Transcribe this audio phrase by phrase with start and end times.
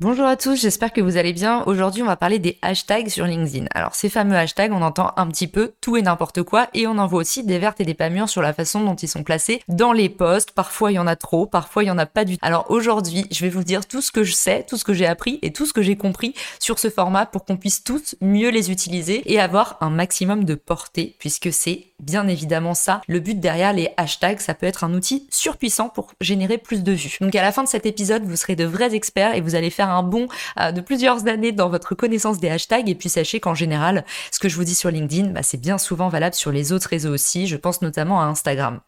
[0.00, 1.64] Bonjour à tous, j'espère que vous allez bien.
[1.66, 3.66] Aujourd'hui, on va parler des hashtags sur LinkedIn.
[3.74, 6.98] Alors, ces fameux hashtags, on entend un petit peu tout et n'importe quoi et on
[6.98, 9.24] en voit aussi des vertes et des pas mûres sur la façon dont ils sont
[9.24, 10.52] placés dans les posts.
[10.52, 12.46] Parfois, il y en a trop, parfois, il y en a pas du tout.
[12.46, 15.04] Alors, aujourd'hui, je vais vous dire tout ce que je sais, tout ce que j'ai
[15.04, 18.50] appris et tout ce que j'ai compris sur ce format pour qu'on puisse tous mieux
[18.50, 23.00] les utiliser et avoir un maximum de portée puisque c'est bien évidemment ça.
[23.08, 26.92] Le but derrière les hashtags, ça peut être un outil surpuissant pour générer plus de
[26.92, 27.16] vues.
[27.20, 29.70] Donc, à la fin de cet épisode, vous serez de vrais experts et vous allez
[29.70, 30.28] faire un bond
[30.60, 32.88] euh, de plusieurs années dans votre connaissance des hashtags.
[32.88, 35.78] Et puis sachez qu'en général, ce que je vous dis sur LinkedIn, bah, c'est bien
[35.78, 37.46] souvent valable sur les autres réseaux aussi.
[37.46, 38.80] Je pense notamment à Instagram.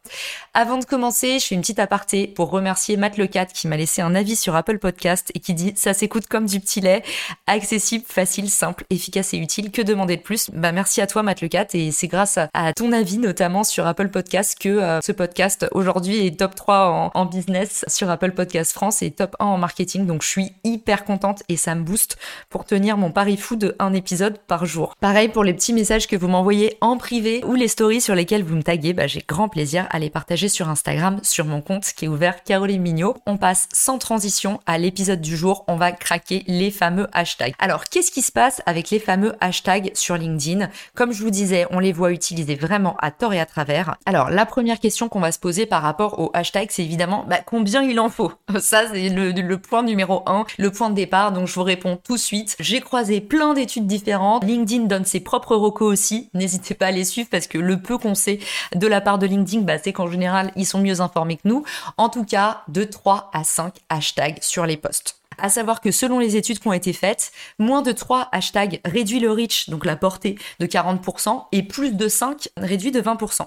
[0.54, 4.02] Avant de commencer, je fais une petite aparté pour remercier Matt Lecat qui m'a laissé
[4.02, 7.02] un avis sur Apple Podcast et qui dit ça s'écoute comme du petit lait,
[7.46, 9.70] accessible, facile, simple, efficace et utile.
[9.70, 10.50] Que demander de plus?
[10.52, 14.08] Bah merci à toi Matt Lecat et c'est grâce à ton avis notamment sur Apple
[14.08, 18.72] Podcast que euh, ce podcast aujourd'hui est top 3 en, en business sur Apple Podcast
[18.72, 20.06] France et top 1 en marketing.
[20.06, 23.76] Donc je suis hyper contente et ça me booste pour tenir mon pari fou de
[23.78, 24.94] un épisode par jour.
[25.00, 28.44] Pareil pour les petits messages que vous m'envoyez en privé ou les stories sur lesquelles
[28.44, 31.84] vous me taguez, bah, j'ai grand plaisir à les partager sur Instagram, sur mon compte
[31.96, 33.16] qui est ouvert Caroline Mignot.
[33.26, 37.54] On passe sans transition à l'épisode du jour, on va craquer les fameux hashtags.
[37.58, 40.68] Alors, qu'est-ce qui se passe avec les fameux hashtags sur LinkedIn?
[40.94, 43.96] Comme je vous disais, on les voit utiliser vraiment à tort et à travers.
[44.06, 47.40] Alors, la première question qu'on va se poser par rapport aux hashtags, c'est évidemment bah,
[47.44, 48.32] combien il en faut?
[48.60, 50.44] Ça, c'est le, point numéro un.
[50.58, 52.56] Le de départ, donc je vous réponds tout de suite.
[52.60, 54.44] J'ai croisé plein d'études différentes.
[54.44, 56.30] LinkedIn donne ses propres recos aussi.
[56.32, 58.38] N'hésitez pas à les suivre parce que le peu qu'on sait
[58.74, 61.64] de la part de LinkedIn, bah, c'est qu'en général, ils sont mieux informés que nous.
[61.98, 66.18] En tout cas, de 3 à 5 hashtags sur les posts à savoir que selon
[66.18, 69.96] les études qui ont été faites, moins de 3 hashtags réduit le reach, donc la
[69.96, 73.46] portée, de 40%, et plus de 5 réduit de 20%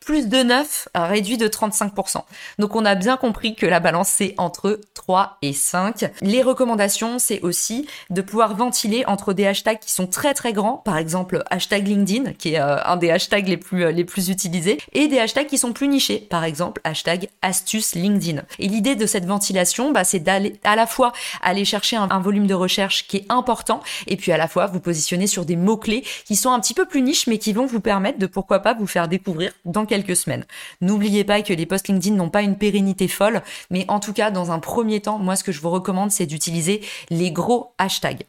[0.00, 2.22] plus de 9 réduit de 35%.
[2.58, 6.10] Donc on a bien compris que la balance c'est entre 3 et 5.
[6.22, 10.78] Les recommandations c'est aussi de pouvoir ventiler entre des hashtags qui sont très très grands,
[10.78, 14.30] par exemple hashtag LinkedIn qui est euh, un des hashtags les plus euh, les plus
[14.30, 18.42] utilisés et des hashtags qui sont plus nichés, par exemple hashtag astuce LinkedIn.
[18.58, 22.20] Et l'idée de cette ventilation bah, c'est d'aller à la fois aller chercher un, un
[22.20, 25.56] volume de recherche qui est important et puis à la fois vous positionner sur des
[25.56, 28.26] mots clés qui sont un petit peu plus niches mais qui vont vous permettre de
[28.26, 30.44] pourquoi pas vous faire découvrir dans quelques semaines.
[30.80, 34.30] N'oubliez pas que les posts LinkedIn n'ont pas une pérennité folle, mais en tout cas,
[34.30, 38.24] dans un premier temps, moi, ce que je vous recommande, c'est d'utiliser les gros hashtags.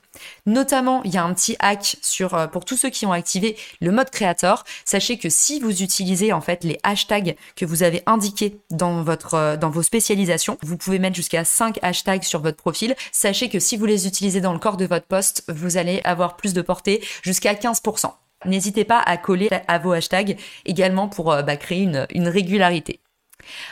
[0.45, 3.57] Notamment, il y a un petit hack sur euh, pour tous ceux qui ont activé
[3.79, 4.63] le mode créateur.
[4.85, 9.57] Sachez que si vous utilisez en fait les hashtags que vous avez indiqués dans euh,
[9.61, 12.95] vos spécialisations, vous pouvez mettre jusqu'à 5 hashtags sur votre profil.
[13.11, 16.35] Sachez que si vous les utilisez dans le corps de votre poste, vous allez avoir
[16.35, 18.11] plus de portée jusqu'à 15%.
[18.45, 23.01] N'hésitez pas à coller à vos hashtags également pour euh, bah, créer une, une régularité.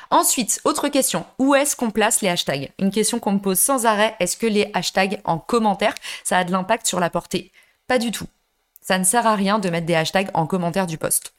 [0.09, 2.72] Ensuite, autre question, où est-ce qu'on place les hashtags?
[2.79, 6.44] Une question qu'on me pose sans arrêt, est-ce que les hashtags en commentaire, ça a
[6.44, 7.51] de l'impact sur la portée?
[7.88, 8.28] Pas du tout.
[8.81, 11.34] Ça ne sert à rien de mettre des hashtags en commentaire du post.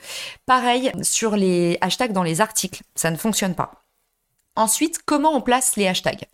[0.45, 3.88] Pareil sur les hashtags dans les articles, ça ne fonctionne pas.
[4.59, 6.27] Ensuite, comment on place les hashtags?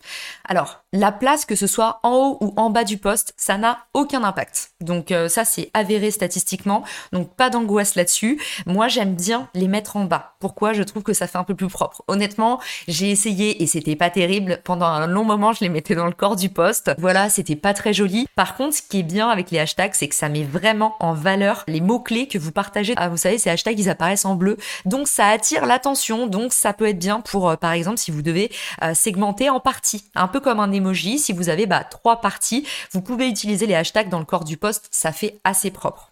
[0.49, 3.85] Alors, la place, que ce soit en haut ou en bas du poste, ça n'a
[3.93, 4.71] aucun impact.
[4.81, 6.83] Donc euh, ça, c'est avéré statistiquement.
[7.11, 8.41] Donc pas d'angoisse là-dessus.
[8.65, 10.33] Moi, j'aime bien les mettre en bas.
[10.39, 10.73] Pourquoi?
[10.73, 12.03] Je trouve que ça fait un peu plus propre.
[12.07, 14.59] Honnêtement, j'ai essayé et c'était pas terrible.
[14.63, 16.93] Pendant un long moment, je les mettais dans le corps du poste.
[16.97, 18.27] Voilà, c'était pas très joli.
[18.35, 21.13] Par contre, ce qui est bien avec les hashtags, c'est que ça met vraiment en
[21.13, 22.95] valeur les mots-clés que vous partagez.
[22.97, 24.57] Ah, vous savez, ces hashtags, ils apparaissent en bleu.
[24.85, 26.25] Donc ça attire l'attention.
[26.25, 28.51] Donc ça peut être bien pour, euh, par exemple, si vous devez
[28.83, 31.19] euh, segmenter en parties, un peu comme un emoji.
[31.19, 34.57] Si vous avez bah, trois parties, vous pouvez utiliser les hashtags dans le corps du
[34.57, 36.11] post, ça fait assez propre.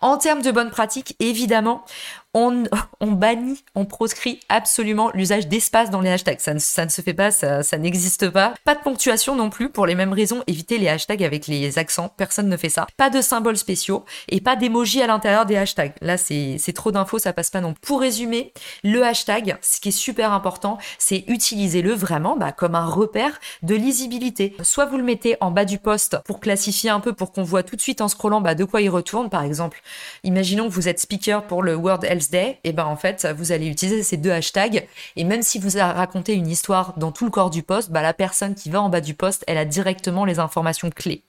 [0.00, 1.84] En termes de bonnes pratiques, évidemment,
[3.00, 6.40] on, bannit, on proscrit absolument l'usage d'espace dans les hashtags.
[6.40, 6.58] Ça ne,
[6.90, 8.54] se fait pas, ça, n'existe pas.
[8.64, 10.42] Pas de ponctuation non plus, pour les mêmes raisons.
[10.46, 12.86] Évitez les hashtags avec les accents, personne ne fait ça.
[12.96, 15.94] Pas de symboles spéciaux et pas d'emoji à l'intérieur des hashtags.
[16.00, 17.74] Là, c'est trop d'infos, ça passe pas non.
[17.80, 18.52] Pour résumer,
[18.84, 23.74] le hashtag, ce qui est super important, c'est utiliser-le vraiment bah, comme un repère de
[23.74, 24.56] lisibilité.
[24.62, 27.62] Soit vous le mettez en bas du post pour classifier un peu, pour qu'on voit
[27.62, 29.30] tout de suite en scrollant bah, de quoi il retourne.
[29.30, 29.80] Par exemple,
[30.24, 33.66] imaginons que vous êtes speaker pour le World Day, et ben en fait, vous allez
[33.66, 34.86] utiliser ces deux hashtags.
[35.16, 38.14] Et même si vous racontez une histoire dans tout le corps du post, bah, la
[38.14, 41.24] personne qui va en bas du post, elle a directement les informations clés.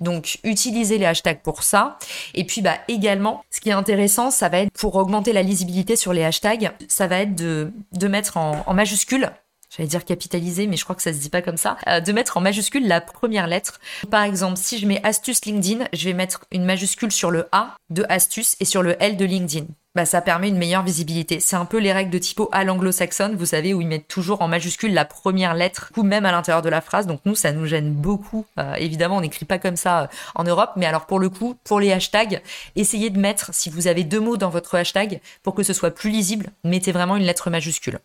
[0.00, 1.98] Donc, utilisez les hashtags pour ça.
[2.34, 5.94] Et puis, bah, également, ce qui est intéressant, ça va être pour augmenter la lisibilité
[5.96, 7.72] sur les hashtags, ça va être de,
[8.08, 9.30] mettre en, en majuscule
[9.70, 12.12] j'allais dire capitaliser, mais je crois que ça se dit pas comme ça, euh, de
[12.12, 13.80] mettre en majuscule la première lettre.
[14.10, 17.76] Par exemple, si je mets astuce LinkedIn, je vais mettre une majuscule sur le A
[17.88, 19.66] de astuce et sur le L de LinkedIn.
[19.96, 21.40] Bah, ça permet une meilleure visibilité.
[21.40, 24.40] C'est un peu les règles de typo à l'anglo-saxonne, vous savez, où ils mettent toujours
[24.40, 27.08] en majuscule la première lettre, ou même à l'intérieur de la phrase.
[27.08, 28.46] Donc nous, ça nous gêne beaucoup.
[28.58, 30.06] Euh, évidemment, on n'écrit pas comme ça euh,
[30.36, 32.40] en Europe, mais alors pour le coup, pour les hashtags,
[32.76, 35.90] essayez de mettre, si vous avez deux mots dans votre hashtag, pour que ce soit
[35.90, 37.98] plus lisible, mettez vraiment une lettre majuscule.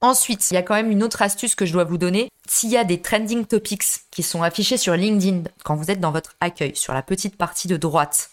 [0.00, 2.30] Ensuite, il y a quand même une autre astuce que je dois vous donner.
[2.46, 6.12] S'il y a des trending topics qui sont affichés sur LinkedIn quand vous êtes dans
[6.12, 8.30] votre accueil, sur la petite partie de droite,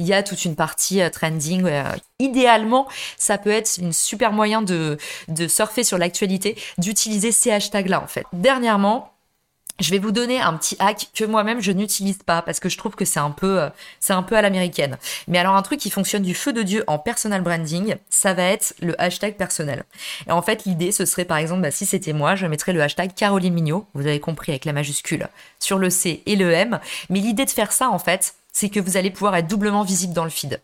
[0.00, 1.64] il y a toute une partie euh, trending.
[1.66, 1.84] Euh,
[2.18, 4.98] idéalement, ça peut être une super moyen de,
[5.28, 8.24] de surfer sur l'actualité, d'utiliser ces hashtags-là en fait.
[8.32, 9.12] Dernièrement,
[9.78, 12.76] je vais vous donner un petit hack que moi-même je n'utilise pas parce que je
[12.76, 13.68] trouve que c'est un peu euh,
[13.98, 14.98] c'est un peu à l'américaine.
[15.26, 18.44] Mais alors un truc qui fonctionne du feu de dieu en personal branding, ça va
[18.44, 19.84] être le hashtag personnel.
[20.26, 22.82] Et en fait l'idée ce serait par exemple bah, si c'était moi, je mettrais le
[22.82, 26.78] hashtag Caroline Mignot, vous avez compris avec la majuscule sur le C et le M.
[27.08, 30.12] Mais l'idée de faire ça en fait, c'est que vous allez pouvoir être doublement visible
[30.12, 30.60] dans le feed.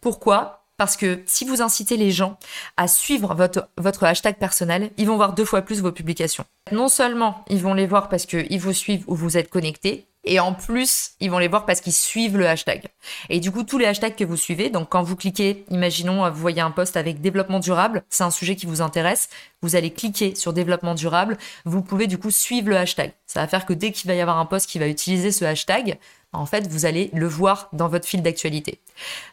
[0.00, 0.62] Pourquoi?
[0.76, 2.38] Parce que si vous incitez les gens
[2.76, 3.36] à suivre
[3.76, 6.44] votre, hashtag personnel, ils vont voir deux fois plus vos publications.
[6.72, 10.38] Non seulement ils vont les voir parce qu'ils vous suivent ou vous êtes connecté, et
[10.38, 12.84] en plus, ils vont les voir parce qu'ils suivent le hashtag.
[13.28, 16.40] Et du coup, tous les hashtags que vous suivez, donc quand vous cliquez, imaginons, vous
[16.40, 19.30] voyez un post avec développement durable, c'est un sujet qui vous intéresse,
[19.62, 23.12] vous allez cliquer sur développement durable, vous pouvez du coup suivre le hashtag.
[23.26, 25.44] Ça va faire que dès qu'il va y avoir un post qui va utiliser ce
[25.44, 25.98] hashtag,
[26.32, 28.80] en fait, vous allez le voir dans votre fil d'actualité.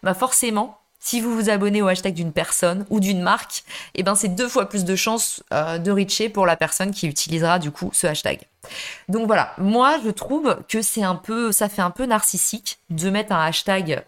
[0.03, 3.63] Bah forcément, si vous vous abonnez au hashtag d'une personne ou d'une marque,
[3.95, 7.07] eh ben c'est deux fois plus de chances euh, de reacher pour la personne qui
[7.07, 8.41] utilisera du coup ce hashtag.
[9.07, 13.09] Donc voilà, moi je trouve que c'est un peu, ça fait un peu narcissique de
[13.09, 14.03] mettre un hashtag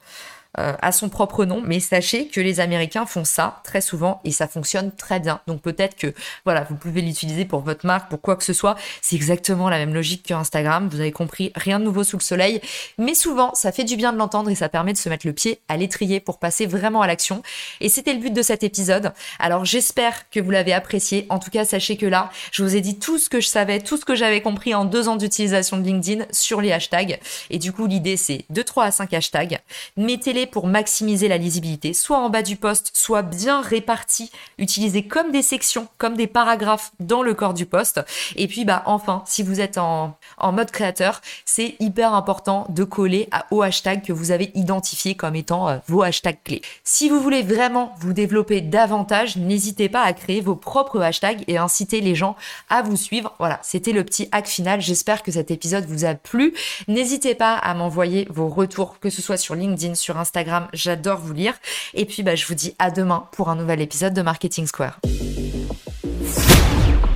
[0.59, 4.31] euh, à son propre nom, mais sachez que les Américains font ça très souvent et
[4.31, 5.39] ça fonctionne très bien.
[5.47, 6.13] Donc peut-être que
[6.43, 8.75] voilà, vous pouvez l'utiliser pour votre marque, pour quoi que ce soit.
[9.01, 10.89] C'est exactement la même logique que Instagram.
[10.91, 12.59] Vous avez compris, rien de nouveau sous le soleil.
[12.97, 15.31] Mais souvent, ça fait du bien de l'entendre et ça permet de se mettre le
[15.31, 17.43] pied à l'étrier pour passer vraiment à l'action.
[17.79, 19.13] Et c'était le but de cet épisode.
[19.39, 21.27] Alors j'espère que vous l'avez apprécié.
[21.29, 23.79] En tout cas, sachez que là, je vous ai dit tout ce que je savais,
[23.79, 27.19] tout ce que j'avais compris en deux ans d'utilisation de LinkedIn sur les hashtags.
[27.49, 29.59] Et du coup, l'idée c'est de 3 à 5 hashtags.
[29.95, 35.31] Mettez-les pour maximiser la lisibilité, soit en bas du poste, soit bien répartis, utilisés comme
[35.31, 38.01] des sections, comme des paragraphes dans le corps du poste.
[38.35, 42.83] Et puis bah enfin, si vous êtes en, en mode créateur, c'est hyper important de
[42.83, 46.61] coller à, aux hashtags que vous avez identifiés comme étant euh, vos hashtags clés.
[46.83, 51.57] Si vous voulez vraiment vous développer davantage, n'hésitez pas à créer vos propres hashtags et
[51.57, 52.35] inciter les gens
[52.69, 53.33] à vous suivre.
[53.39, 54.81] Voilà, c'était le petit hack final.
[54.81, 56.53] J'espère que cet épisode vous a plu.
[56.87, 61.19] N'hésitez pas à m'envoyer vos retours, que ce soit sur LinkedIn, sur Instagram, Instagram, j'adore
[61.19, 61.53] vous lire.
[61.93, 64.99] Et puis bah, je vous dis à demain pour un nouvel épisode de Marketing Square.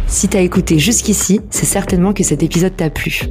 [0.08, 3.22] Si t'as écouté jusqu'ici, c'est certainement que cet épisode t'a plu.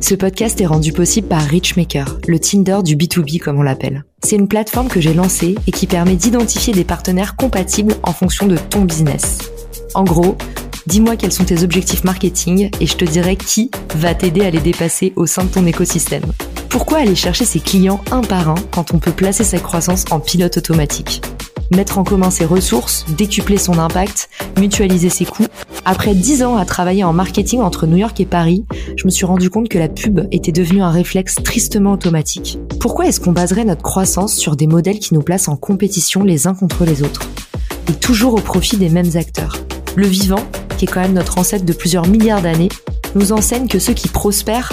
[0.00, 4.04] Ce podcast est rendu possible par Richmaker, le Tinder du B2B comme on l'appelle.
[4.22, 8.46] C'est une plateforme que j'ai lancée et qui permet d'identifier des partenaires compatibles en fonction
[8.46, 9.38] de ton business.
[9.94, 10.36] En gros,
[10.86, 14.60] dis-moi quels sont tes objectifs marketing et je te dirai qui va t'aider à les
[14.60, 16.24] dépasser au sein de ton écosystème.
[16.74, 20.18] Pourquoi aller chercher ses clients un par un quand on peut placer sa croissance en
[20.18, 21.22] pilote automatique
[21.70, 24.28] Mettre en commun ses ressources, décupler son impact,
[24.58, 25.46] mutualiser ses coûts.
[25.84, 28.64] Après 10 ans à travailler en marketing entre New York et Paris,
[28.96, 32.58] je me suis rendu compte que la pub était devenue un réflexe tristement automatique.
[32.80, 36.48] Pourquoi est-ce qu'on baserait notre croissance sur des modèles qui nous placent en compétition les
[36.48, 37.22] uns contre les autres
[37.88, 39.58] Et toujours au profit des mêmes acteurs.
[39.94, 40.42] Le vivant,
[40.76, 42.70] qui est quand même notre ancêtre de plusieurs milliards d'années,
[43.14, 44.72] nous enseigne que ceux qui prospèrent